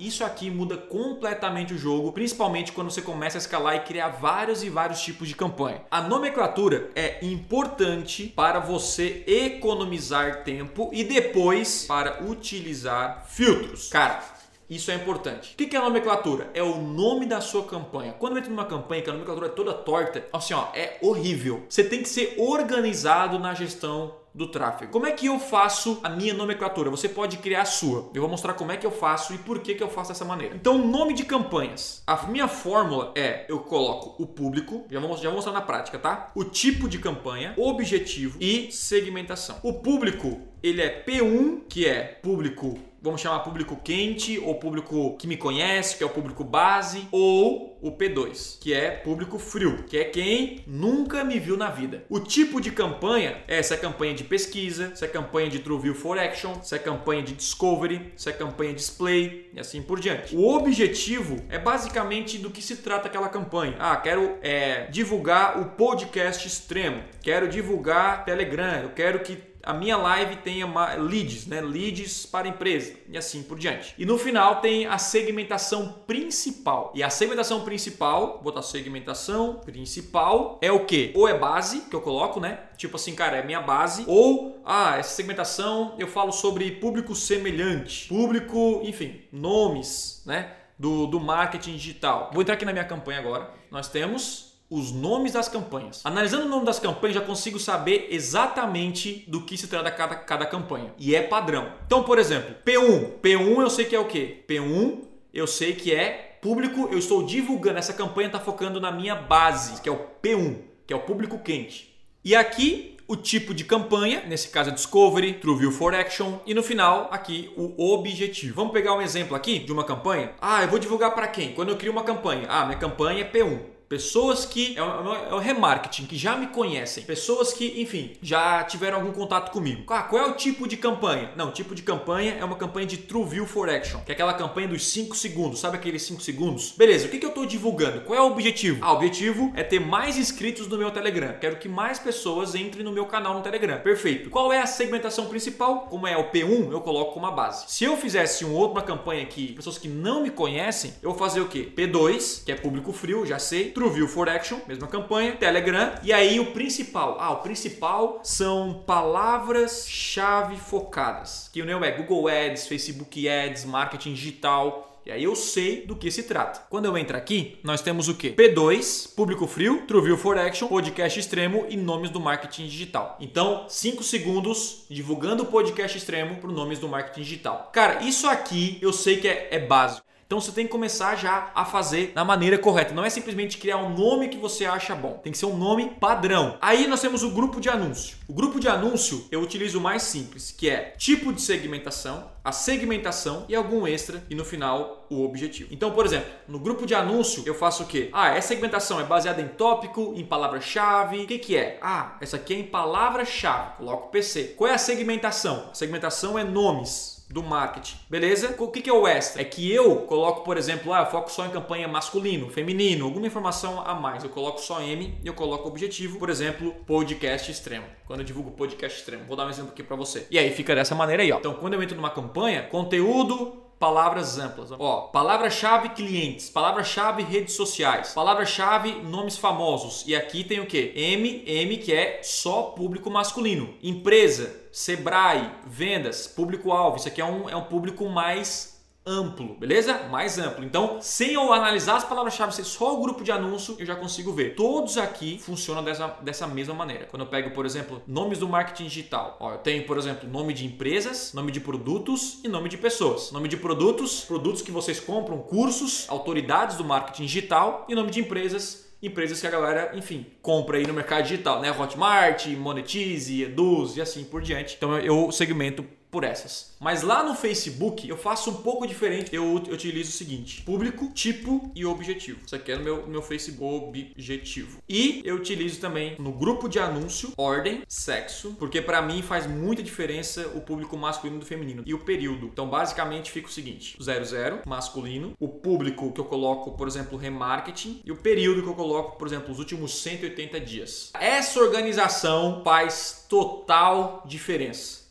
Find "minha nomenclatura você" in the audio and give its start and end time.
26.08-27.08